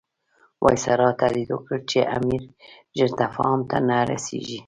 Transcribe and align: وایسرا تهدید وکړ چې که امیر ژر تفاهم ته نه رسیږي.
وایسرا 0.63 1.09
تهدید 1.21 1.49
وکړ 1.51 1.79
چې 1.89 1.99
که 2.03 2.09
امیر 2.17 2.41
ژر 2.97 3.11
تفاهم 3.21 3.61
ته 3.69 3.77
نه 3.89 3.97
رسیږي. 4.11 4.59